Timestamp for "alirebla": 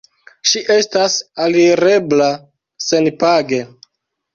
1.45-2.33